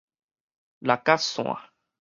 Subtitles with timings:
[0.79, 1.69] 六角傘